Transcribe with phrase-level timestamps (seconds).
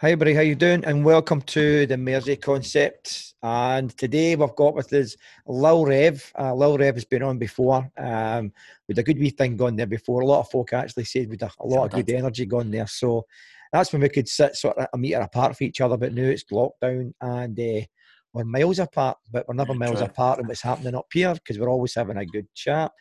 [0.00, 0.32] Hi, everybody.
[0.32, 0.84] How you doing?
[0.84, 3.34] And welcome to the Mersey Concept.
[3.42, 6.32] And today we've got with us Lil Rev.
[6.38, 7.90] Uh, Lil Rev has been on before.
[7.98, 8.52] Um,
[8.86, 10.20] with a good wee thing gone there before.
[10.20, 12.86] A lot of folk actually said with a, a lot of good energy gone there.
[12.86, 13.26] So
[13.72, 15.96] that's when we could sit sort of a metre apart from each other.
[15.96, 17.84] But now it's lockdown and uh,
[18.32, 20.06] we're miles apart, but we're never miles True.
[20.06, 22.92] apart in what's happening up here because we're always having a good chat.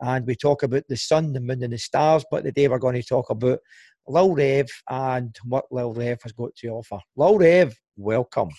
[0.00, 2.24] And we talk about the sun, the moon, and the stars.
[2.30, 3.58] But today we're going to talk about
[4.06, 6.98] Lil Rev and what Lil Rev has got to offer.
[7.16, 8.50] Lil Rev, welcome.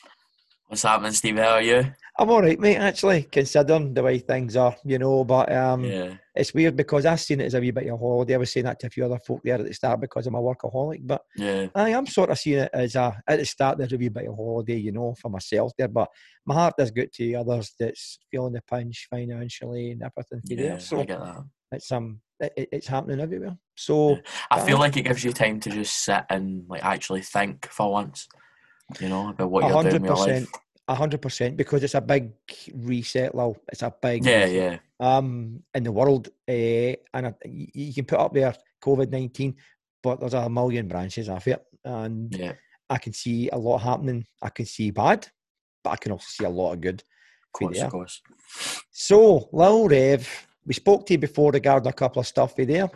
[0.68, 1.38] What's happening, Steve?
[1.38, 1.86] How are you?
[2.18, 5.24] I'm all right, mate, actually, considering the way things are, you know.
[5.24, 6.16] But um, Yeah.
[6.34, 8.34] it's weird because I've seen it as a wee bit of a holiday.
[8.34, 10.34] I was saying that to a few other folk there at the start because I'm
[10.34, 11.06] a workaholic.
[11.06, 11.68] But Yeah.
[11.76, 14.28] I am sort of seeing it as a, at the start, there's a wee bit
[14.28, 15.90] of holiday, you know, for myself there.
[15.90, 16.10] But
[16.46, 20.70] my heart does go to others that's feeling the pinch financially and everything Yeah.
[20.70, 20.80] there.
[20.80, 21.44] So I get that.
[21.74, 23.58] it's, um, it, it- it's happening everywhere.
[23.76, 24.18] So.
[24.52, 27.68] I feel Uh, like it gives you time to just sit and like actually think
[27.68, 28.28] for once.
[29.00, 30.52] You know about what you're doing with your life.
[30.88, 32.32] a hundred percent, because it's a big
[32.76, 33.58] reset, Lil.
[33.72, 38.34] It's a big Yeah, yeah, um in the world, uh, and you can put up
[38.34, 39.56] there COVID nineteen,
[40.04, 42.54] but there's a million branches of it, and yeah.
[42.88, 44.26] I can see a lot happening.
[44.44, 45.28] I can see bad,
[45.84, 47.02] but I can also see a lot of good.
[47.02, 48.22] Of course, of course.
[48.92, 52.90] So, Lil Rev, we spoke to you before regarding a couple of stuff for there,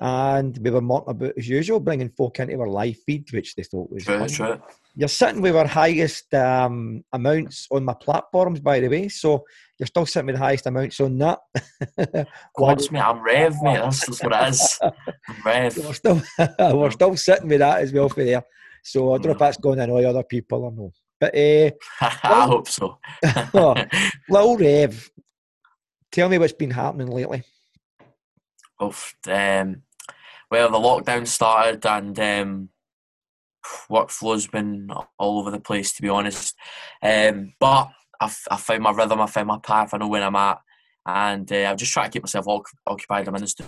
[0.00, 3.62] and we were talking about as usual, bringing folk into our live feed, which they
[3.62, 4.28] thought was fun.
[4.28, 4.60] true.
[4.94, 9.08] You're sitting with our highest um, amounts on my platforms, by the way.
[9.08, 9.42] So
[9.78, 11.38] you're still sitting with the highest amounts on that.
[12.56, 13.00] Course, mate.
[13.00, 13.76] I'm Rev, mate.
[13.78, 14.78] That's what it is.
[14.82, 14.92] I'm
[15.46, 15.76] Rev.
[15.78, 16.22] we're still
[16.76, 18.42] we're still sitting with that as well for there.
[18.84, 19.40] So I don't know if Mm.
[19.40, 20.92] that's going to annoy other people or no.
[21.20, 21.70] But uh,
[22.24, 22.98] I hope so.
[24.28, 25.10] Lil Rev,
[26.12, 27.42] tell me what's been happening lately.
[28.82, 29.82] Oof, um,
[30.50, 32.68] well, the lockdown started and um,
[33.90, 36.54] workflow's been all over the place, to be honest.
[37.02, 37.88] Um, but
[38.20, 40.58] I've, I found my rhythm, I found my path, I know where I'm at,
[41.06, 42.46] and uh, I'm just trying to keep myself
[42.86, 43.28] occupied.
[43.28, 43.66] I'm in the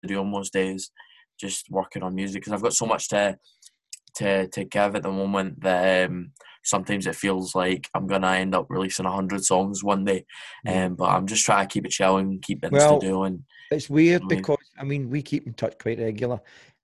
[0.00, 0.90] studio most days,
[1.38, 3.38] just working on music because I've got so much to
[4.16, 6.30] to to give at the moment that um,
[6.62, 10.24] sometimes it feels like I'm gonna end up releasing hundred songs one day.
[10.66, 13.24] Um, but I'm just trying to keep it chilling, keep it in Well, the studio,
[13.24, 16.40] and It's weird I mean- because I mean we keep in touch quite regular,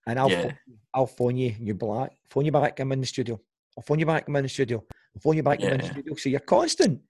[0.07, 0.43] and I'll Yeah.
[0.43, 0.59] phone,
[0.95, 2.79] I'll phone you and you black phone you back.
[2.81, 3.41] I'm in the studio.
[3.77, 4.27] I'll phone you back.
[4.29, 4.85] I'm in the studio.
[5.15, 5.63] I'll phone you back.
[5.63, 6.15] I'm in the studio.
[6.17, 7.01] So you're constant,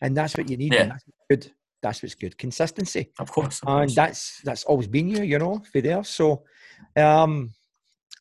[0.00, 0.72] and that's what you need.
[0.72, 0.82] Yeah.
[0.82, 1.52] And that's what's good.
[1.82, 2.38] That's what's good.
[2.38, 3.10] Consistency.
[3.18, 3.94] of course, of and course.
[3.94, 6.02] that's that's always been you, you know, for there.
[6.04, 6.44] So,
[6.96, 7.50] um,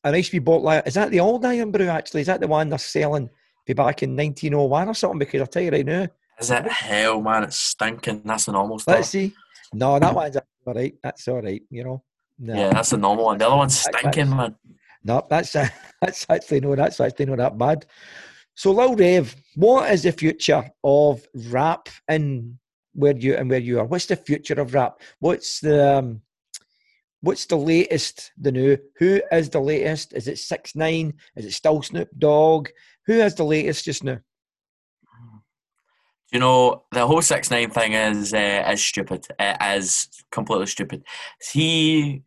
[0.03, 0.69] a nice wee bottle.
[0.69, 1.87] of- Is that the old Irn-Bru?
[1.87, 3.29] Actually, is that the one they're selling
[3.65, 5.19] be back in 1901 or something?
[5.19, 6.07] Because I'll tell you right now.
[6.39, 7.43] Is it hell, man?
[7.43, 8.23] It's stinking.
[8.25, 8.95] That's the normal stuff.
[8.95, 9.33] Let's see.
[9.73, 10.95] No, that one's all right.
[11.01, 11.61] That's all right.
[11.69, 12.03] You know.
[12.39, 13.37] No, Yeah, that's the normal one.
[13.37, 14.55] The other one's stinking, man.
[15.03, 15.67] no, that's uh,
[16.01, 17.85] that's actually no, that's actually not that bad.
[18.55, 22.59] So, Lil Rev, what is the future of rap in
[22.93, 23.85] where you and where you are?
[23.85, 24.99] What's the future of rap?
[25.19, 26.21] What's the um,
[27.23, 28.31] what's the latest?
[28.39, 28.77] The new?
[28.99, 30.13] Who is the latest?
[30.13, 31.13] Is it Six Nine?
[31.35, 32.09] Is it still Snoop?
[32.21, 34.19] Who is the latest just now?
[36.31, 39.27] You know, the whole six nine thing is uh, is stupid.
[39.39, 41.03] Is completely stupid.
[41.51, 42.23] He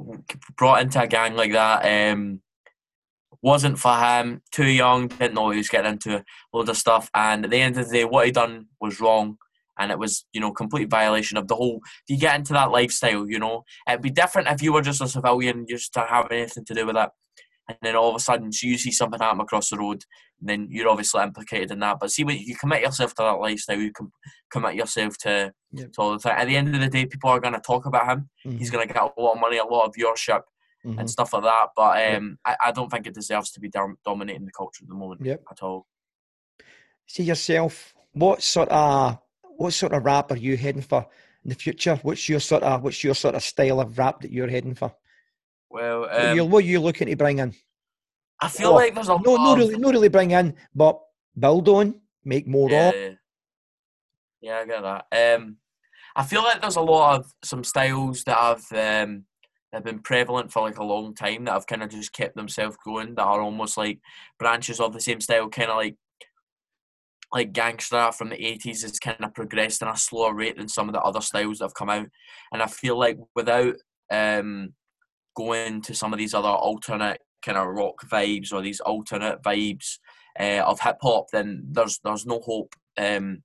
[0.56, 2.12] brought into a gang like that.
[2.12, 2.40] Um,
[3.42, 4.42] wasn't for him.
[4.52, 5.08] Too young.
[5.08, 6.24] Didn't know what he was getting into.
[6.52, 7.10] Load of stuff.
[7.14, 9.38] And at the end of the day, what he done was wrong.
[9.78, 11.80] And it was, you know, complete violation of the whole.
[11.84, 15.02] If you get into that lifestyle, you know, it'd be different if you were just
[15.02, 17.10] a civilian, you just to have anything to do with it.
[17.68, 20.04] And then all of a sudden, so you see something happen across the road,
[20.38, 21.98] and then you're obviously implicated in that.
[22.00, 24.12] But see, when you commit yourself to that lifestyle, you can
[24.50, 25.92] commit yourself to, Yep.
[25.92, 26.32] to all the thing.
[26.32, 28.30] At the end of the day, people are going to talk about him.
[28.44, 30.42] He's going to get a lot of money, a lot of viewership,
[30.84, 31.00] Mhm.
[31.00, 31.70] and stuff like that.
[31.74, 32.18] But Yep.
[32.18, 34.94] um, I, I don't think it deserves to be dom- dominating the culture at the
[34.94, 35.42] moment Yep.
[35.50, 35.88] at all.
[37.08, 37.94] See yourself.
[38.12, 39.18] What sort of
[39.58, 41.06] what sort of rap are you heading for
[41.44, 41.96] in the future?
[42.02, 44.94] What's your sort of what's your sort of style of rap that you're heading for?
[45.70, 47.54] Well, What, are um, you, what are you looking to bring in?
[48.40, 50.54] I feel oh, like there's a No, lot no, of- really, no, really bring in,
[50.74, 51.00] but
[51.38, 52.94] build on, make more yeah, of.
[52.94, 53.10] yeah.
[54.40, 55.36] yeah, I get that.
[55.40, 55.56] Um,
[56.14, 59.24] I feel like there's a lot of some styles that have um,
[59.72, 62.76] have been prevalent for like a long time that have kind of just kept themselves
[62.84, 63.14] going.
[63.14, 64.00] That are almost like
[64.38, 65.96] branches of the same style, kind of like
[67.32, 70.68] like gangster rap from the 80s has kind of progressed in a slower rate than
[70.68, 72.06] some of the other styles that have come out.
[72.52, 73.74] And I feel like without
[74.10, 74.74] um,
[75.36, 79.98] going to some of these other alternate kind of rock vibes or these alternate vibes
[80.38, 82.74] uh, of hip hop, then there's there's no hope.
[82.96, 83.42] Um,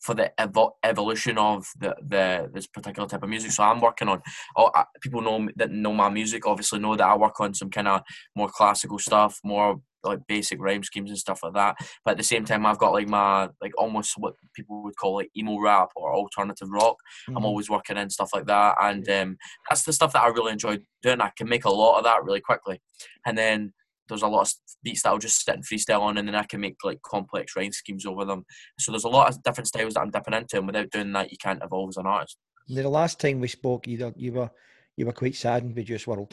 [0.00, 3.50] for the evo- evolution of the, the this particular type of music.
[3.50, 4.22] So I'm working on.
[4.56, 6.46] Oh, people know that know my music.
[6.46, 8.02] Obviously, know that I work on some kind of
[8.36, 11.76] more classical stuff, more like basic rhyme schemes and stuff like that.
[12.04, 15.16] But at the same time, I've got like my like almost what people would call
[15.16, 16.96] like emo rap or alternative rock.
[17.28, 17.36] Mm-hmm.
[17.36, 19.36] I'm always working in stuff like that, and um,
[19.68, 21.20] that's the stuff that I really enjoy doing.
[21.20, 22.80] I can make a lot of that really quickly,
[23.26, 23.72] and then
[24.08, 24.52] there's a lot of
[24.82, 27.54] beats that I'll just sit and freestyle on, and then I can make like complex
[27.56, 28.44] rhyme schemes over them.
[28.78, 31.30] So there's a lot of different styles that I'm dipping into, and without doing that,
[31.30, 32.36] you can't evolve as an artist.
[32.68, 34.50] The last time we spoke, you you were
[34.96, 36.32] you were quite saddened with Juice WRLD,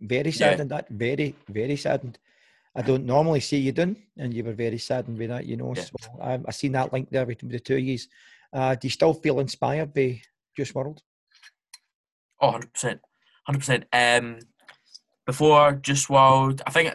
[0.00, 0.70] Very saddened.
[0.70, 0.78] Yeah.
[0.78, 2.18] That very very saddened.
[2.74, 5.46] I don't normally see you doing, and you were very saddened with that.
[5.46, 5.82] You know, yeah.
[5.82, 7.98] so I I seen that link there between the two of you.
[8.52, 10.20] Uh, do you still feel inspired by
[10.56, 10.98] Juice WRLD?
[12.40, 13.00] Oh, 100 percent,
[13.46, 13.84] hundred percent.
[15.26, 16.94] Before Juice WRLD, I think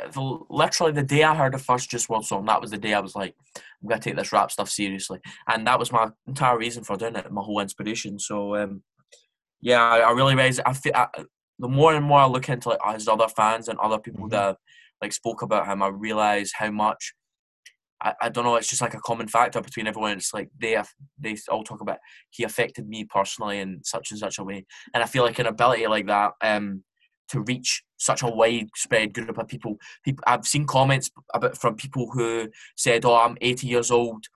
[0.49, 3.01] literally the day I heard the first Juice WRLD song, that was the day I
[3.01, 6.83] was like, I'm gonna take this rap stuff seriously, and that was my entire reason
[6.83, 8.19] for doing it, my whole inspiration.
[8.19, 8.83] So um,
[9.61, 10.59] yeah, I, I really raise.
[10.59, 11.07] I feel I,
[11.59, 14.35] the more and more I look into like his other fans and other people mm-hmm.
[14.35, 14.57] that
[15.01, 17.13] like spoke about him, I realize how much.
[18.03, 18.55] I, I don't know.
[18.55, 20.13] It's just like a common factor between everyone.
[20.13, 20.81] It's like they
[21.19, 21.99] they all talk about
[22.31, 25.45] he affected me personally in such and such a way, and I feel like an
[25.45, 26.31] ability like that.
[26.41, 26.83] Um,
[27.31, 29.77] to reach such a widespread group of people.
[30.03, 34.27] People I've seen comments about from people who said, "Oh, I'm 80 years old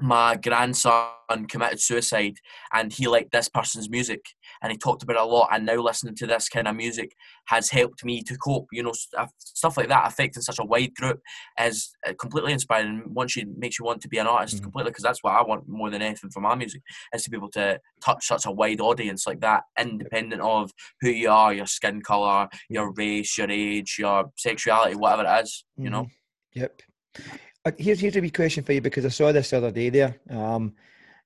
[0.00, 1.06] my grandson
[1.48, 2.36] committed suicide
[2.72, 4.24] and he liked this person's music
[4.60, 7.14] and he talked about it a lot and now listening to this kind of music
[7.46, 8.92] has helped me to cope you know
[9.38, 11.20] stuff like that affecting such a wide group
[11.60, 14.64] is uh, completely inspiring once you makes you want to be an artist mm-hmm.
[14.64, 16.82] completely because that's what i want more than anything from my music
[17.14, 21.08] is to be able to touch such a wide audience like that independent of who
[21.08, 25.88] you are your skin color your race your age your sexuality whatever it is you
[25.88, 26.60] know mm-hmm.
[26.60, 26.82] yep
[27.16, 27.36] uh,
[27.78, 30.20] here's here's a wee question for you because I saw this the other day there.
[30.30, 30.74] Um,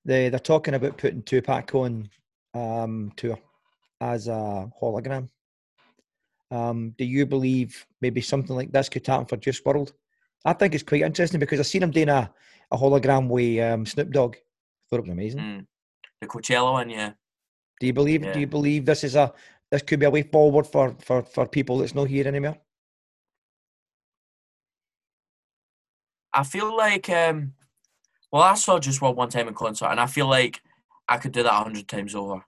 [0.04, 2.08] they they're talking about putting Tupac on
[2.54, 3.38] um, tour
[4.00, 5.28] as a hologram.
[6.50, 9.92] Um, do you believe maybe something like this could happen for Juice WRLD?
[10.44, 12.30] I think it's quite interesting because I've seen him doing a,
[12.70, 14.36] a hologram with um, Snoop Dogg.
[14.88, 15.40] thought it was amazing.
[15.40, 15.66] Mm.
[16.20, 17.12] The Coachella one, yeah.
[17.80, 18.24] Do you believe?
[18.24, 18.32] Yeah.
[18.32, 19.32] Do you believe this is a
[19.70, 22.56] this could be a way forward for for for people that's not here anymore?
[26.32, 27.54] I feel like um,
[28.30, 30.60] well, I saw Juice WRLD one time in concert, and I feel like
[31.08, 32.44] I could do that a hundred times over.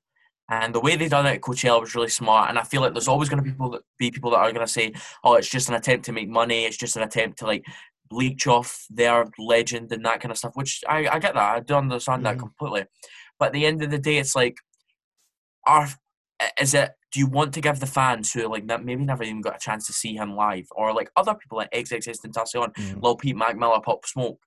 [0.51, 2.51] And the way they done it at Coachella was really smart.
[2.51, 4.53] And I feel like there's always going to be people that be people that are
[4.53, 4.93] going to say,
[5.25, 6.65] "Oh, it's just an attempt to make money.
[6.65, 7.65] It's just an attempt to like
[8.11, 11.57] leech off their legend and that kind of stuff." Which I, I get that.
[11.57, 12.37] I do understand mm-hmm.
[12.37, 12.85] that completely.
[13.39, 14.59] But at the end of the day, it's like,
[15.67, 15.89] are
[16.61, 19.41] is it do you want to give the fans who like that maybe never even
[19.41, 23.03] got a chance to see him live, or like other people like XXXTentacion, mm.
[23.03, 24.41] Lil Peep, Mac Miller, Pop Smoke?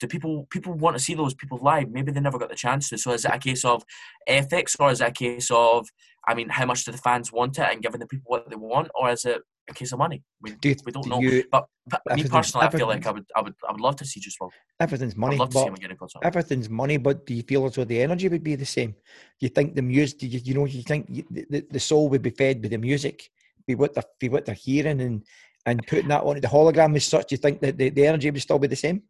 [0.00, 1.90] Do people people want to see those people live?
[1.90, 2.98] Maybe they never got the chance to.
[2.98, 3.84] So is it a case of
[4.26, 5.88] ethics, or is it a case of
[6.26, 8.56] I mean, how much do the fans want it and giving the people what they
[8.56, 10.22] want, or is it a case of money.
[10.40, 11.20] We, do you, we don't do know.
[11.20, 13.96] You, but, but me personally, I feel like I would, I would, I would love
[13.96, 14.50] to see Juice WRLD.
[14.80, 15.36] Everything's money.
[15.36, 16.20] I'd love to see him again in concert.
[16.22, 18.92] Everything's money, but do you feel as though the energy would be the same?
[18.92, 18.96] Do
[19.40, 20.18] you think the music?
[20.20, 20.66] Do you, you know?
[20.66, 23.30] Do you think the, the soul would be fed with the music?
[23.66, 25.24] Be what they're, be what they're hearing, and
[25.66, 27.28] and putting that onto the hologram as such.
[27.28, 29.02] Do you think that the, the energy would still be the same?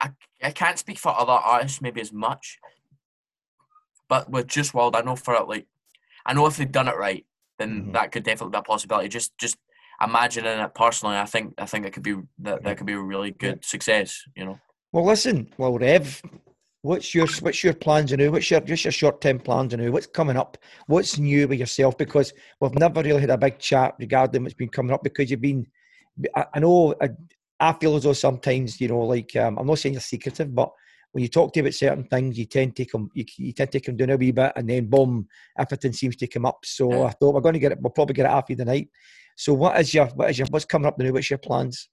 [0.00, 0.10] I,
[0.42, 2.58] I can't speak for other artists maybe as much,
[4.08, 5.66] but with Juice WRLD, I know for it like
[6.24, 7.26] I know if they've done it right,
[7.60, 7.92] then mm-hmm.
[7.92, 9.08] that could definitely be a possibility.
[9.08, 9.56] Just just
[10.02, 13.00] imagining it personally, I think I think it could be that that could be a
[13.00, 14.22] really good success.
[14.34, 14.58] You know.
[14.92, 16.22] Well, listen, well, Rev,
[16.82, 18.30] what's your what's your plans now?
[18.30, 19.90] What's your just your short term plans now?
[19.90, 20.56] What's coming up?
[20.86, 21.96] What's new with yourself?
[21.98, 25.40] Because we've never really had a big chat regarding what's been coming up because you've
[25.40, 25.66] been.
[26.34, 26.94] I, I know.
[27.00, 27.10] I,
[27.62, 30.72] I feel as though sometimes you know, like um, I'm not saying you're secretive, but
[31.12, 33.72] when you talk to him about certain things, you tend to come, you, you tend
[33.72, 35.26] to take them down a wee bit, and then boom,
[35.58, 36.58] everything seems to come up.
[36.64, 37.04] So yeah.
[37.04, 37.80] I thought we're going to get it.
[37.80, 38.88] We'll probably get it after the night.
[39.36, 41.10] So what is your what is your what's coming up now?
[41.12, 41.88] What's your plans?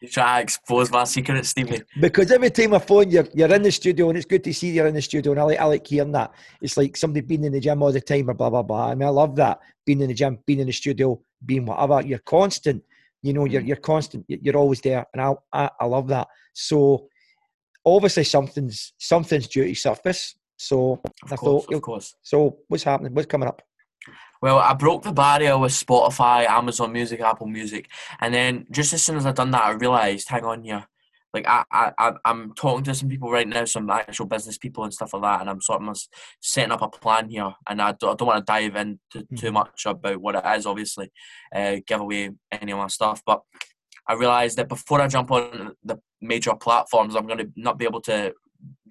[0.00, 1.82] You try to expose my secret, Stevie.
[2.00, 4.70] Because every time I phone you, you're in the studio, and it's good to see
[4.70, 6.32] you're in the studio, and I like I like hearing that.
[6.62, 8.90] It's like somebody being in the gym all the time, or blah blah blah.
[8.90, 12.00] I mean, I love that being in the gym, being in the studio, being whatever.
[12.06, 12.84] You're constant.
[13.22, 13.68] You know, you're mm.
[13.68, 14.24] you're constant.
[14.28, 16.28] You're always there, and I I, I love that.
[16.52, 17.08] So
[17.96, 20.36] obviously something's something's due to surface.
[20.56, 22.16] So of I course, thought, of course.
[22.22, 23.14] So what's happening?
[23.14, 23.62] What's coming up?
[24.40, 27.88] Well, I broke the barrier with Spotify, Amazon Music, Apple Music,
[28.20, 30.86] and then just as soon as I done that, I realised, hang on here,
[31.34, 34.94] like I, I, I'm talking to some people right now, some actual business people and
[34.94, 35.98] stuff like that, and I'm sort of
[36.40, 39.34] setting up a plan here, and I don't, I don't want to dive into mm-hmm.
[39.34, 41.10] too much about what it is, obviously,
[41.54, 43.42] uh, give away any of my stuff, but
[44.08, 47.84] I realised that before I jump on the major platforms, I'm going to not be
[47.84, 48.32] able to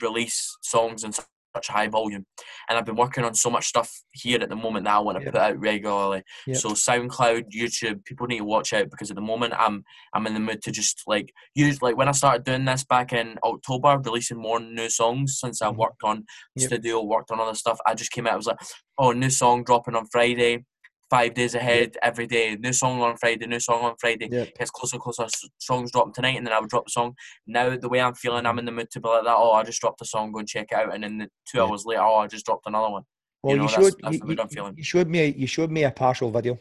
[0.01, 2.25] release songs in such high volume.
[2.69, 5.17] And I've been working on so much stuff here at the moment that I want
[5.17, 5.33] to Yep.
[5.33, 6.23] put out regularly.
[6.45, 6.57] Yep.
[6.57, 10.33] So SoundCloud, YouTube, people need to watch out because at the moment I'm I'm in
[10.35, 13.99] the mood to just like use like when I started doing this back in October,
[14.05, 15.77] releasing more new songs since I Mhm.
[15.77, 16.67] worked on Yep.
[16.67, 17.79] studio, worked on other stuff.
[17.85, 18.59] I just came out, I was like,
[18.97, 20.63] oh, new song dropping on Friday,
[21.09, 24.57] five days ahead every day, new song on Friday, new song on Friday Yep.
[24.57, 25.25] gets closer closer.
[25.57, 27.15] Songs dropping tonight, and then I would drop the song.
[27.45, 29.35] Now the way I'm feeling, I'm in the mood to be like that.
[29.37, 31.59] Oh, I just dropped a song, go and check it out, and then the two
[31.59, 31.63] Yeah.
[31.65, 33.03] hours later, oh, I just dropped another one.
[33.43, 34.73] Well, you, know, showed that's- that's you, the mood I'm you- feeling.
[34.77, 36.57] you showed me you showed me a partial video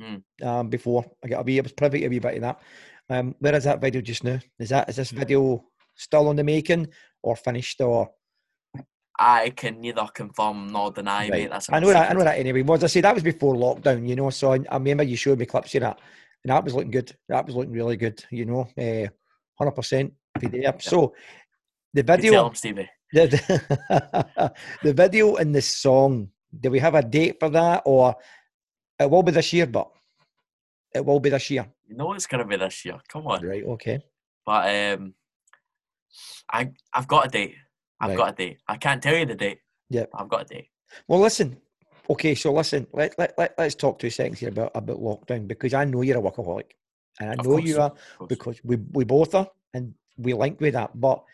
[0.00, 0.16] Hmm.
[0.42, 1.04] um, before.
[1.22, 2.60] I got a wee, I was privy to a wee bit of that.
[3.08, 4.40] Um, where is that video just now?
[4.58, 6.88] Is that is this video still on the making
[7.22, 8.10] or finished or?
[9.18, 11.30] I can neither confirm nor deny, Right.
[11.30, 11.50] mate.
[11.50, 12.10] That's I know that.
[12.10, 12.62] I know that anyway.
[12.62, 14.30] Was I say that was before lockdown, you know?
[14.30, 16.00] So I, I remember you showed me clips of that,
[16.42, 17.14] and that was looking good.
[17.28, 19.08] That was looking really good, you know, uh,
[19.56, 20.74] hundred percent there.
[20.80, 21.14] So
[21.92, 22.90] the video, him, Stevie.
[23.12, 23.26] the,
[23.88, 26.30] the, the video and the song.
[26.58, 28.16] Do we have a date for that, or
[28.98, 29.66] it will be this year?
[29.66, 29.90] But
[30.94, 32.98] it will be this year, You know it's gonna be this year.
[33.08, 33.44] Come on.
[33.46, 33.64] right?
[33.64, 34.00] Okay.
[34.46, 35.14] But um,
[36.52, 37.54] I I've got a date.
[38.00, 38.16] I've Right.
[38.16, 38.58] got a date.
[38.68, 39.60] I can't tell you the date.
[39.90, 40.10] Yep.
[40.14, 40.68] I've got a date.
[41.08, 41.56] Well, listen.
[42.10, 42.86] Okay, so listen.
[42.92, 46.18] Let let let let's talk two seconds here about about lockdown because I know you're
[46.18, 46.72] a workaholic,
[47.20, 47.92] and I Of know course, you are.
[48.28, 50.90] because we, we both are and we link with that.
[51.00, 51.24] But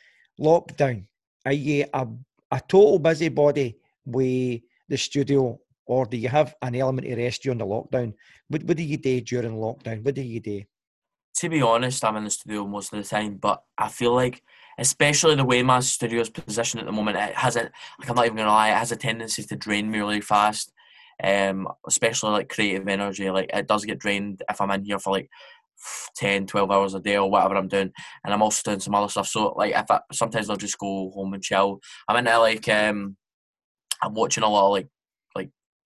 [0.41, 1.07] lockdown,
[1.45, 2.07] are you a,
[2.53, 7.59] a total busybody with the studio or do you have an element to rest during
[7.59, 8.15] the lockdown?
[8.49, 10.05] What, what do you do during lockdown?
[10.05, 10.63] What do you do?
[11.37, 14.43] to be honest, I'm in the studio most of the time, but I feel like,
[14.81, 18.25] especially the way my studio's positioned at the moment, it has a like I'm not
[18.25, 20.73] even gonna lie, it has a tendency to drain me really fast.
[21.23, 25.13] Um, especially like creative energy, like it does get drained if I'm in here for
[25.13, 25.29] like
[26.17, 27.93] 10, 12 hours a day or whatever I'm doing,
[28.25, 29.29] and I'm also doing some other stuff.
[29.29, 31.81] So like if I sometimes I'll just go home and chill.
[32.09, 33.17] I'm into like um,
[34.03, 34.89] I'm watching a lot of like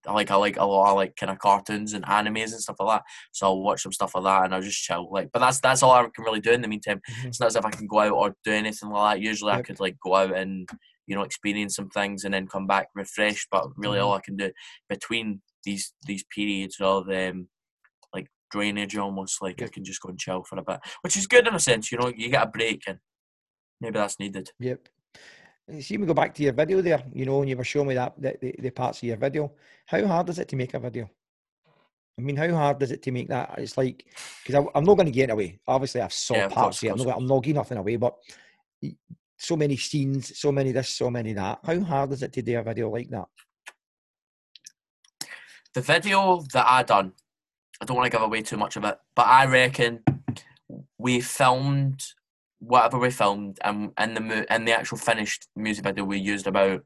[0.06, 2.76] I like I like a lot of like kind of cartoons and animes and stuff
[2.80, 3.04] like that.
[3.32, 5.08] So I'll watch some stuff like that and I'll just chill.
[5.11, 7.00] Like, but that's that's all I can really do in the meantime.
[7.11, 7.26] Mhm.
[7.26, 9.23] It's not as if I can go out or do anything like that.
[9.23, 10.68] Usually I could like go out and
[11.06, 13.49] you know experience some things and then come back refreshed.
[13.50, 14.04] But really, Mhm.
[14.04, 14.52] all I can do
[14.88, 17.49] between these these periods of um
[18.12, 21.26] like drainage, almost like I can just go and chill for a bit, which is
[21.26, 21.90] good in a sense.
[21.90, 22.99] You know, you get a break and
[23.80, 24.50] maybe that's needed.
[24.61, 24.88] Yep.
[25.68, 27.88] You See, we go back to your video there, you know, and you were showing
[27.88, 29.52] me that the, the, the parts of your video.
[29.87, 31.09] How hard is it to make a video?
[32.18, 33.54] I mean, how hard is it to make that?
[33.59, 34.04] It's like,
[34.44, 35.59] because I'm not going to get away.
[35.66, 36.92] Obviously, I've saw Yeah, parts here.
[36.92, 38.14] I'm not, I'm not giving nothing away, but
[39.37, 41.59] so many scenes, so many this, so many that.
[41.64, 43.26] How hard is it to do a video like that?
[45.75, 47.12] the video that I done,
[47.80, 50.02] I don't want to give away too much of it, but I reckon
[50.99, 52.02] we filmed
[52.66, 56.83] whatever we filmed, and in the in the actual finished music video, we used about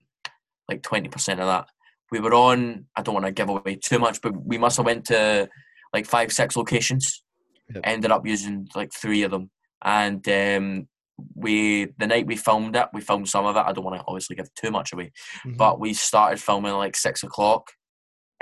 [0.69, 1.67] like twenty percent of that.
[2.11, 2.87] We were on.
[2.97, 5.49] I don't want to give away too much, but we must have went to
[5.93, 7.23] like five, six locations.
[7.75, 7.83] Yep.
[7.85, 9.51] Ended up using like three of them,
[9.85, 10.89] and um,
[11.35, 13.61] we the night we filmed it, we filmed some of it.
[13.67, 15.13] I don't want to obviously give too much away,
[15.45, 15.57] Mhm.
[15.59, 17.73] but we started filming like six o'clock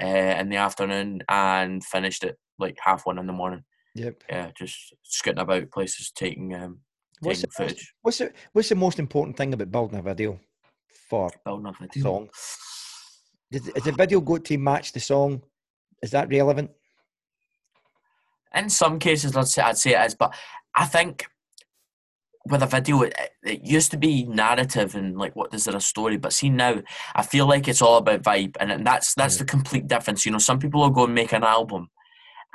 [0.01, 3.65] uh, in the afternoon and finished it like half one in the morning.
[3.95, 4.23] yep.
[4.29, 6.81] Yeah, just scooting about places, taking um,
[7.21, 10.39] What's the, most, footage, what's, the, what's the most important thing about building a video
[11.09, 12.03] for building a video.
[12.03, 12.29] song?
[13.51, 15.43] Does, is the video got to match the song?
[16.03, 16.71] Is that relevant?
[18.55, 20.35] In some cases, I'd say I'd say it is, but
[20.75, 21.27] I think
[22.49, 25.81] with a video, it, it used to be narrative and like what is there a
[25.81, 26.81] story, but see now,
[27.15, 29.39] I feel like it's all about vibe, and that's that's Yeah.
[29.41, 30.25] the complete difference.
[30.25, 31.91] You know, some people will go and make an album,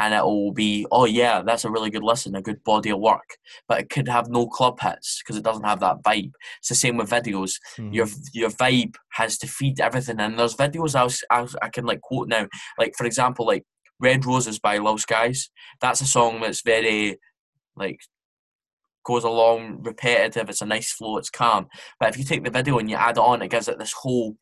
[0.02, 3.00] and it will be, oh yeah, that's a really good listen, a good body of
[3.00, 6.32] work, but it could have no club hits because it doesn't have that vibe.
[6.60, 7.54] It's the same with videos.
[7.78, 8.30] Your Mhm.
[8.34, 12.02] your vibe has to feed everything, and there's videos I, was, I, I can like
[12.02, 12.48] quote now,
[12.80, 13.64] like for example, like
[14.00, 15.52] Red Roses by Lil Skies.
[15.80, 17.20] That's a song that's very
[17.76, 18.00] like
[19.06, 20.50] goes along repetitive.
[20.50, 21.18] It's a nice flow.
[21.18, 21.68] It's calm.
[22.00, 23.94] But if you take the video and you add it on, it gives it this
[23.94, 24.38] whole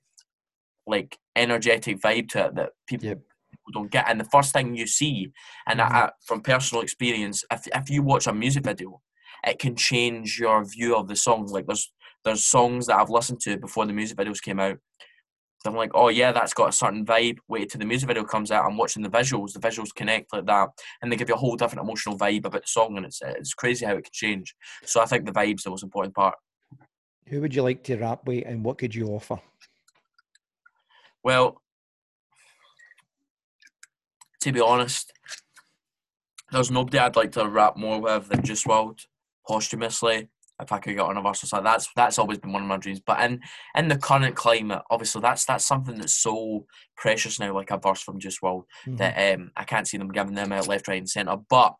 [0.88, 3.20] like energetic vibe to it that people, Yep.
[3.72, 4.10] Don't get.
[4.10, 5.32] And the first thing you see,
[5.68, 5.92] and Mhm.
[5.92, 9.02] I, I, from personal experience, if if you watch a music video,
[9.46, 11.46] it can change your view of the song.
[11.48, 11.92] Like there's
[12.26, 14.78] there's songs that I've listened to before the music videos came out.
[15.66, 17.40] I'm like, oh yeah, that's got a certain vibe.
[17.50, 18.66] Wait till the music video comes out.
[18.66, 19.52] I'm watching the visuals.
[19.52, 20.70] The visuals connect like that,
[21.02, 22.96] and they give you a whole different emotional vibe about the song.
[22.96, 24.56] And it's it's crazy how it can change.
[24.86, 26.36] So I think the vibe's the most important part.
[27.28, 29.40] Who would you like to rap with, and what could you offer?
[31.24, 31.62] Well,
[34.42, 35.12] to be honest,
[36.52, 39.06] there's nobody I'd like to rap more with than Juice WRLD.
[39.48, 40.30] posthumously.
[40.62, 42.68] If I could get on a verse or something, that's that's always been one of
[42.68, 43.00] my dreams.
[43.00, 43.40] But in
[43.78, 46.66] in the current climate, obviously that's that's something that's so
[46.98, 48.96] precious now, like a verse from Juice WRLD, mm-hmm.
[48.98, 51.38] that um, I can't see them giving them out left, right, and centre.
[51.50, 51.76] But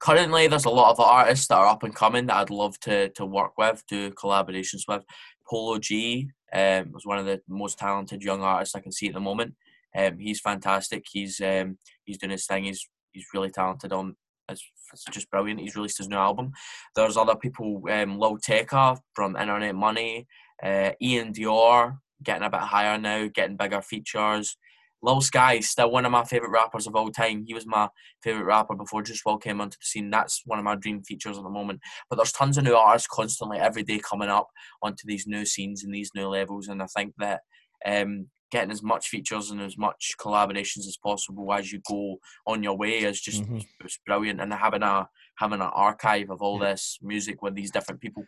[0.00, 3.08] currently, there's a lot of artists that are up and coming that I'd love to
[3.10, 5.02] to work with, do collaborations with.
[5.48, 9.14] Polo G um, was one of the most talented young artists I can see at
[9.14, 9.54] the moment.
[9.96, 11.04] Um, he's fantastic.
[11.10, 12.64] He's um, he's doing his thing.
[12.64, 14.16] He's he's really talented on
[14.48, 15.60] it's, it's just brilliant.
[15.60, 16.52] He's released his new album.
[16.96, 20.26] There's other people, um, Lil Tecca from Internet Money,
[20.62, 24.56] uh, Iann Dior getting a bit higher now, getting bigger features.
[25.00, 27.44] Lil Sky, still one of my favourite rappers of all time.
[27.46, 27.88] He was my
[28.24, 30.10] favourite rapper before Juice WRLD came onto the scene.
[30.10, 31.80] That's one of my dream features at the moment.
[32.10, 34.48] But there's tons of new artists constantly every day coming up
[34.82, 36.66] onto these new scenes and these new levels.
[36.66, 37.42] And I think that
[37.86, 42.62] um, getting as much features and as much collaborations as possible as you go on
[42.62, 43.58] your way is just mm-hmm.
[43.84, 46.70] it's brilliant and having a having an archive of all yeah.
[46.70, 48.24] this music with these different people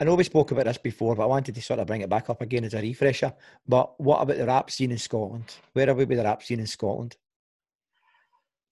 [0.00, 2.08] I know we spoke about this before, but I wanted to sort of bring it
[2.08, 3.32] back up again as a refresher.
[3.66, 5.54] But what about the rap scene in Scotland?
[5.72, 7.16] Where are we with the rap scene in Scotland?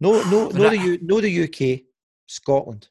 [0.01, 1.85] No, no, no, the U, no the UK,
[2.27, 2.89] Scotland.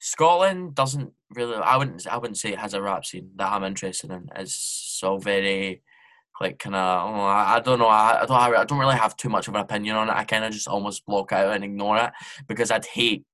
[0.00, 1.56] Scotland doesn't really.
[1.56, 2.06] I wouldn't.
[2.06, 4.28] I wouldn't say it has a rap scene that I'm interested in.
[4.36, 5.82] It's so very
[6.40, 9.48] like kind of I don't know I, I don't I don't really have too much
[9.48, 10.14] of an opinion on it.
[10.14, 12.10] I kind of just almost block out and ignore it
[12.46, 13.24] because I'd hate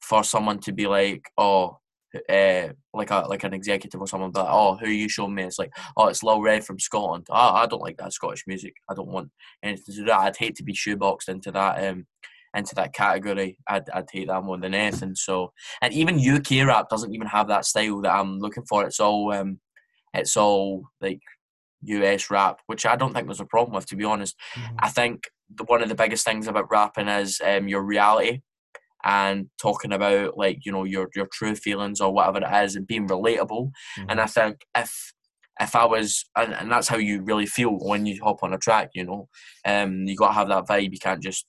[0.00, 1.78] for someone to be like oh
[2.28, 5.44] uh, like a like an executive or someone but oh who you showing me?
[5.44, 7.26] It's like oh it's Lil Rev from Scotland.
[7.30, 8.74] Oh, I don't like that Scottish music.
[8.88, 9.30] I don't want
[9.62, 10.18] anything to do that.
[10.18, 12.06] I'd hate to be shoeboxed into that um
[12.52, 13.58] into that category.
[13.68, 15.52] I'd, I'd hate that more than anything so
[15.82, 18.84] and even UK rap doesn't even have that style that I'm looking for.
[18.84, 19.60] It's all um
[20.12, 21.20] it's all like
[21.82, 24.36] US rap, which I don't think there's a problem with, to be honest.
[24.54, 24.76] Mm-hmm.
[24.80, 28.40] I think the, one of the biggest things about rapping is um, your reality
[29.02, 32.86] and talking about like you know your your true feelings or whatever it is and
[32.86, 33.70] being relatable.
[33.98, 34.10] Mm-hmm.
[34.10, 35.12] And I think if
[35.60, 38.58] if I was and, and that's how you really feel when you hop on a
[38.58, 39.28] track, you know,
[39.64, 40.92] um, you got to have that vibe.
[40.92, 41.46] You can't just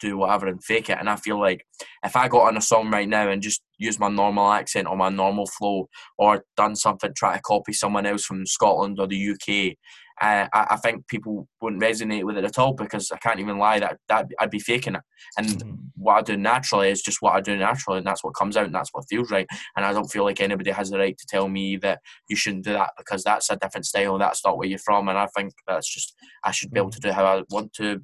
[0.00, 0.98] do whatever and fake it.
[0.98, 1.64] And I feel like
[2.04, 4.96] if I got on a song right now and just use my normal accent or
[4.96, 9.30] my normal flow or done something, try to copy someone else from Scotland or the
[9.30, 9.76] UK,
[10.20, 13.56] uh, I, I, think people wouldn't resonate with it at all because I can't even
[13.56, 15.00] lie that, that I'd be faking it.
[15.38, 15.74] And mm-hmm.
[15.96, 18.66] what I do naturally is just what I do naturally, and that's what comes out
[18.66, 19.46] and that's what feels right.
[19.76, 22.64] And I don't feel like anybody has the right to tell me that you shouldn't
[22.64, 25.08] do that because that's a different style, that's not where you're from.
[25.08, 28.02] And I think that's just I should be able to do how I want to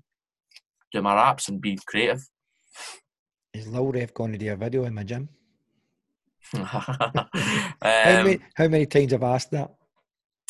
[0.93, 2.23] do my raps and be creative.
[3.53, 5.29] Is Lil Rev going to do a video in my gym?
[6.55, 9.75] um, how, many, how many times have I asked that?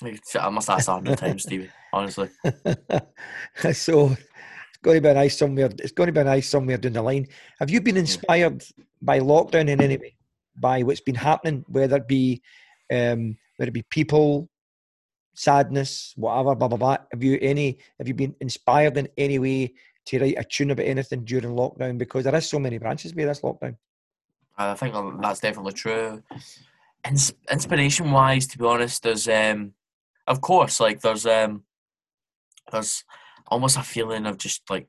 [0.03, 1.71] I must ask that hundred times, Stevie.
[1.93, 2.29] Honestly.
[3.73, 5.71] so it's going to be nice somewhere.
[5.79, 7.29] It's going to be nice somewhere down the line.
[7.61, 8.63] Have you been inspired
[9.01, 10.17] by lockdown in any way?
[10.55, 12.43] By what's been happening, whether it be
[12.93, 14.51] um, whether it be people,
[15.35, 16.97] sadness, whatever, blah blah blah.
[17.13, 17.79] Have you any?
[17.99, 19.75] Have you been inspired in any way
[20.07, 23.25] to write a tune about anything during lockdown because there is so many branches by
[23.25, 23.77] this lockdown.
[24.57, 26.23] I think that's definitely true.
[27.07, 29.73] Ins- inspiration wise, to be honest, there's um,
[30.27, 31.65] of course, like there's um,
[32.73, 33.05] there's
[33.49, 34.89] almost a feeling of just like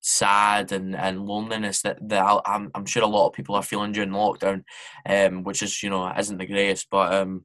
[0.00, 3.62] sad and, and loneliness that, that i am I'm sure a lot of people are
[3.62, 4.62] feeling during lockdown,
[5.04, 7.44] um, which is you know isn't the greatest, but um,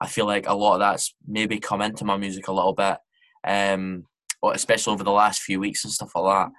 [0.00, 2.98] I feel like a lot of that's maybe come into my music a little bit.
[3.44, 4.06] Um,
[4.52, 6.50] especially over the last few weeks and stuff like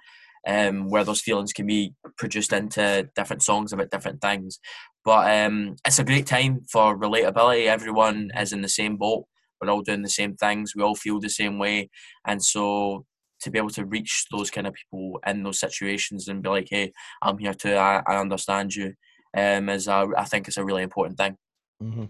[0.46, 4.58] that, um, where those feelings can be produced into different songs about different things.
[5.04, 7.66] But um, it's a great time for relatability.
[7.66, 9.26] Everyone is in the same boat.
[9.60, 10.72] We're all doing the same things.
[10.74, 11.90] We all feel the same way,
[12.26, 13.06] and so
[13.40, 16.68] to be able to reach those kind of people in those situations and be like,
[16.70, 17.74] "Hey, I'm here too.
[17.74, 18.94] I, I understand you,"
[19.36, 21.36] um, is a, I think it's a really important thing.
[21.82, 22.04] Mm-hmm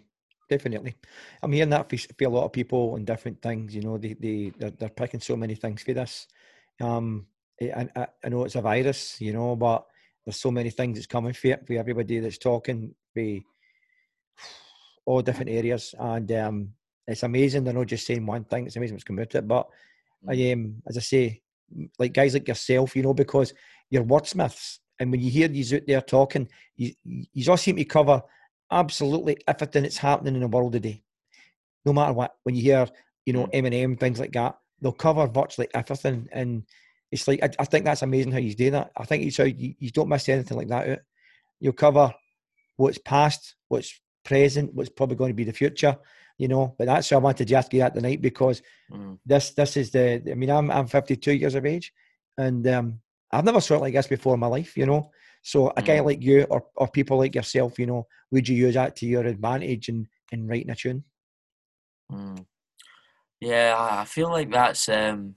[0.49, 0.95] definitely.
[1.43, 3.75] I'm hearing that for, for a lot of people and different things.
[3.75, 6.27] You know, they they they're, they're picking so many things for this.
[6.81, 7.27] Um,
[7.61, 9.87] I, I, I know it's a virus, you know, but
[10.25, 13.23] there's so many things that's coming for it for everybody that's talking for
[15.07, 16.69] all different areas, and um,
[17.07, 17.65] it's amazing.
[17.65, 18.67] They're not just saying one thing.
[18.67, 19.49] It's amazing what's coming out of it.
[19.49, 19.69] But
[20.29, 21.43] I um, as I say,
[21.99, 23.55] like guys like yourself, you know, because
[23.91, 27.85] you're wordsmiths, and when you hear these out there talking, you you all seem to
[27.85, 28.23] cover
[28.71, 31.03] absolutely everything that's happening in the world today.
[31.85, 32.89] No matter what, when you hear,
[33.25, 33.47] you know.
[33.53, 36.29] Eminem, things like that, they'll cover virtually everything.
[36.33, 36.65] And
[37.11, 38.91] it's like, I, I think that's amazing how you do that.
[38.97, 40.99] I think it's how you, you don't miss anything like that out.
[41.61, 42.13] You'll cover
[42.77, 45.97] what's past, what's present, what's probably going to be the future,
[46.39, 46.75] you know.
[46.79, 49.19] But that's why I wanted to ask you that tonight because mm.
[49.25, 51.93] this this is the, I mean, I'm, I'm 52 years of age
[52.37, 53.01] and um,
[53.31, 55.11] I've never felt like this before in my life, you know.
[55.47, 58.75] So a guy like you or, or people like yourself, you know, would you use
[58.75, 61.05] that to your advantage in, in writing a tune?
[62.11, 62.45] Mm.
[63.39, 65.37] Yeah, I feel like that's um,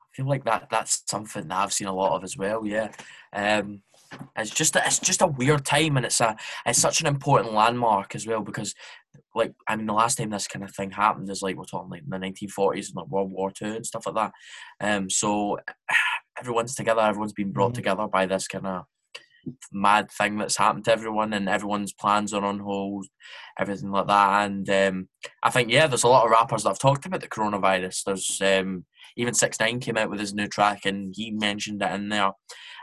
[0.00, 2.64] I feel like that that's something that I've seen a lot of as well.
[2.64, 2.92] Yeah,
[3.32, 3.82] um,
[4.36, 7.52] it's just a, it's just a weird time, and it's a it's such an important
[7.52, 8.76] landmark as well because,
[9.34, 11.90] like, I mean, the last time this kind of thing happened is like we're talking
[11.90, 14.32] like the 1940s and like World War Two and stuff like that.
[14.80, 15.58] Um, so
[16.38, 17.76] everyone's together, everyone's been brought mm-hmm.
[17.76, 18.84] together by this kind of
[19.72, 23.06] mad thing that's happened to everyone, and everyone's plans are on hold,
[23.58, 24.44] everything like that.
[24.46, 25.08] And um,
[25.42, 28.04] I think yeah, there's a lot of rappers that have talked about the coronavirus.
[28.04, 28.84] There's um,
[29.16, 32.32] even Six Nine came out with his new track, and he mentioned it in there.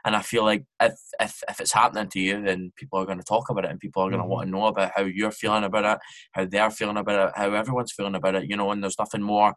[0.06, 3.18] And I feel like if if if it's happening to you, then people are going
[3.18, 4.32] to talk about it, and people are going to mm-hmm.
[4.32, 6.00] want to know about how you're feeling about it,
[6.34, 8.50] how they're feeling about it, how everyone's feeling about it.
[8.50, 9.56] You know, and there's nothing more.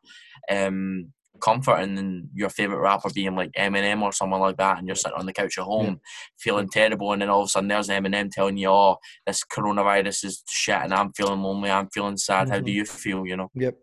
[0.51, 4.97] Um, comforting than your favorite rapper being like Eminem or someone like that, and you're
[4.97, 5.95] sitting on the couch at home yeah.
[6.39, 8.97] feeling terrible, and then all of a sudden there's Eminem telling you, "Oh,
[9.27, 12.53] this coronavirus is shit, and I'm feeling lonely, I'm feeling sad." Mm-hmm.
[12.53, 12.77] How do mm-hmm.
[12.77, 13.27] you feel?
[13.27, 13.51] You know?
[13.55, 13.77] Yep.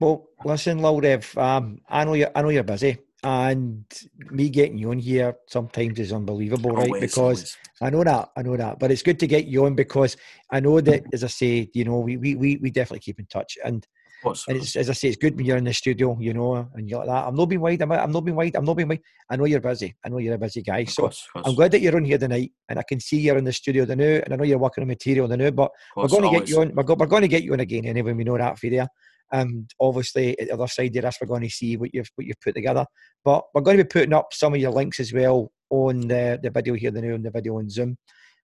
[0.00, 3.84] Well, listen, Lil Rev, um, I know you're, I know you're busy, and
[4.30, 7.00] me getting you on here sometimes is unbelievable, always, right?
[7.00, 7.56] Because always.
[7.80, 10.16] I know that, I know that, but it's good to get you on because
[10.50, 13.26] I know that, as I say, you know, we we we, we definitely keep in
[13.26, 13.86] touch and
[14.22, 16.68] course, and it's, as I say, it's good when you're in the studio, you know,
[16.74, 17.26] and you're like that.
[17.26, 17.82] I'm not being wide.
[17.82, 18.56] I'm, I'm not being wide.
[18.56, 19.00] I'm not being wide.
[19.28, 19.94] I know you're busy.
[20.04, 20.84] I know you're a busy guy.
[20.84, 23.44] So course, I'm glad that you're on here tonight, and I can see you're in
[23.44, 25.50] the studio the new, and I know you're working on material the new.
[25.50, 26.74] But course, we're going to get you on.
[26.74, 28.12] We're, go, we're going to get you on again anyway.
[28.12, 28.88] We know that for there.
[29.32, 32.26] And obviously, at the other side of this, we're going to see what you've what
[32.26, 32.84] you've put together.
[33.24, 36.38] But we're going to be putting up some of your links as well on the,
[36.42, 37.96] the video here, the new on the video on Zoom,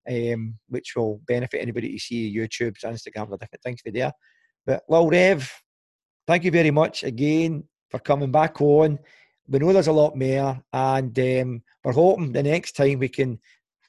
[0.08, 4.12] um, which will benefit anybody to see YouTube's, Instagram, the different things for there.
[4.64, 5.52] But Lil Rev,
[6.28, 8.98] thank you very much again for coming back on.
[9.48, 13.40] We know there's a lot more, and um, we're hoping the next time we can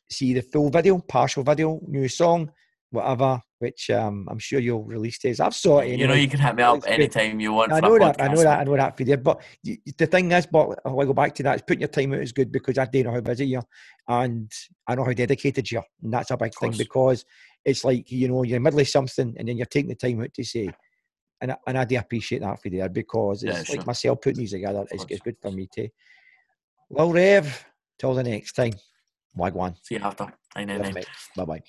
[0.10, 2.49] see the full video, partial video, new song,
[2.91, 5.41] whatever, which um, I'm sure you'll release days.
[5.41, 5.88] I've saw it.
[5.88, 5.97] Anyway.
[5.99, 7.73] You know, you can hit me up anytime you want.
[7.73, 8.17] I know that.
[8.17, 8.30] Podcast.
[8.30, 8.60] I know that.
[8.60, 9.17] I know that for you.
[9.17, 9.41] But
[9.97, 11.56] the thing is, but I'll go back to that.
[11.56, 14.23] Is putting your time out is good because I do know how busy you are,
[14.23, 14.49] and
[14.88, 17.25] I know how dedicated you are, and that's a big thing because
[17.65, 19.95] it's like you know you're in the middle of something, and then you're taking the
[19.95, 20.69] time out to say
[21.41, 23.78] and and I do appreciate that for there because it's yeah, sure.
[23.78, 24.86] like myself putting these together.
[24.91, 25.89] It's, it's good for me too.
[26.89, 27.65] Well, Rev,
[27.97, 28.73] till the next time.
[29.38, 29.75] Wagwan.
[29.84, 30.28] See you after.
[31.36, 31.62] Bye bye.